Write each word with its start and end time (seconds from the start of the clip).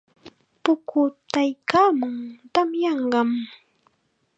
Pukutaykaamun, 0.63 2.15
tamyanqam. 2.53 3.29